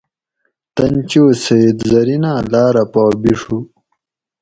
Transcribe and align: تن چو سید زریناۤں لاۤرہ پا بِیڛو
تن 0.75 0.93
چو 1.09 1.23
سید 1.43 1.77
زریناۤں 1.91 2.41
لاۤرہ 2.51 2.83
پا 2.93 3.03
بِیڛو 3.21 3.57